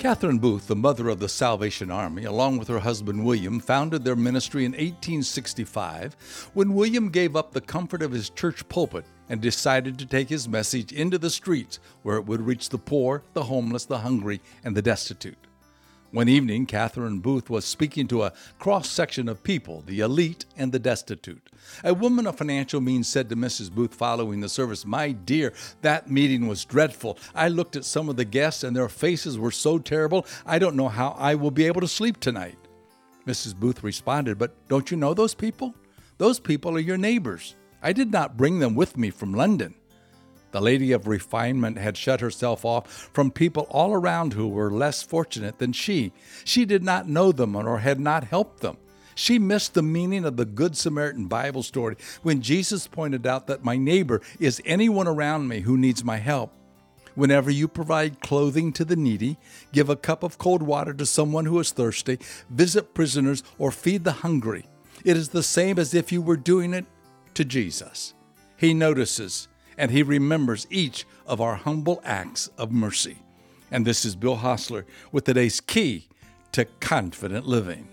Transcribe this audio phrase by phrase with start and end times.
[0.00, 4.16] Catherine Booth, the mother of the Salvation Army, along with her husband William, founded their
[4.16, 9.98] ministry in 1865 when William gave up the comfort of his church pulpit and decided
[9.98, 13.84] to take his message into the streets where it would reach the poor, the homeless,
[13.84, 15.36] the hungry, and the destitute.
[16.12, 20.72] One evening, Catherine Booth was speaking to a cross section of people, the elite and
[20.72, 21.48] the destitute.
[21.84, 23.70] A woman of financial means said to Mrs.
[23.70, 25.52] Booth following the service, My dear,
[25.82, 27.16] that meeting was dreadful.
[27.32, 30.74] I looked at some of the guests and their faces were so terrible, I don't
[30.74, 32.58] know how I will be able to sleep tonight.
[33.24, 33.54] Mrs.
[33.54, 35.76] Booth responded, But don't you know those people?
[36.18, 37.54] Those people are your neighbors.
[37.84, 39.76] I did not bring them with me from London.
[40.52, 45.02] The lady of refinement had shut herself off from people all around who were less
[45.02, 46.12] fortunate than she.
[46.44, 48.76] She did not know them or had not helped them.
[49.14, 53.64] She missed the meaning of the Good Samaritan Bible story when Jesus pointed out that
[53.64, 56.52] my neighbor is anyone around me who needs my help.
[57.14, 59.36] Whenever you provide clothing to the needy,
[59.72, 64.04] give a cup of cold water to someone who is thirsty, visit prisoners, or feed
[64.04, 64.64] the hungry,
[65.04, 66.86] it is the same as if you were doing it
[67.34, 68.14] to Jesus.
[68.56, 69.48] He notices
[69.80, 73.16] and He remembers each of our humble acts of mercy.
[73.70, 76.06] And this is Bill Hostler with today's key
[76.52, 77.88] to confident living.